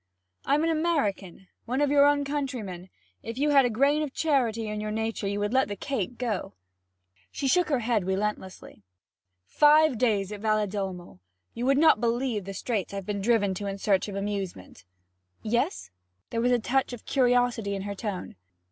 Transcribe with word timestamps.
'I'm 0.47 0.63
an 0.63 0.71
American 0.71 1.47
one 1.65 1.79
of 1.79 1.91
your 1.91 2.07
own 2.07 2.23
countrymen; 2.25 2.89
if 3.21 3.37
you 3.37 3.51
had 3.51 3.65
a 3.65 3.69
grain 3.69 4.01
of 4.01 4.15
charity 4.15 4.67
in 4.67 4.81
your 4.81 4.89
nature 4.89 5.27
you 5.27 5.39
would 5.39 5.53
let 5.53 5.67
the 5.67 5.75
cake 5.75 6.17
go.' 6.17 6.53
She 7.31 7.47
shook 7.47 7.69
her 7.69 7.81
head 7.81 8.07
relentlessly. 8.07 8.81
'Five 9.45 9.99
days 9.99 10.31
at 10.31 10.41
Valedolmo! 10.41 11.19
You 11.53 11.67
would 11.67 11.77
not 11.77 12.01
believe 12.01 12.45
the 12.45 12.55
straits 12.55 12.95
I've 12.95 13.05
been 13.05 13.21
driven 13.21 13.53
to 13.53 13.67
in 13.67 13.77
search 13.77 14.07
of 14.07 14.15
amusement.' 14.15 14.85
'Yes?' 15.43 15.91
There 16.31 16.41
was 16.41 16.51
a 16.51 16.57
touch 16.57 16.93
of 16.93 17.05
curiosity 17.05 17.75
in 17.75 17.83
her 17.83 17.93
tone. 17.93 18.35